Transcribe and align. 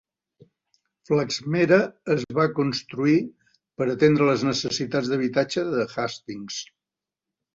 Flaxmere 1.09 1.77
es 2.13 2.23
va 2.37 2.45
construir 2.59 3.19
per 3.81 3.87
atendre 3.95 4.29
les 4.29 4.45
necessitats 4.49 5.11
d'habitatge 5.11 5.67
de 5.75 5.85
Hastings. 6.07 6.57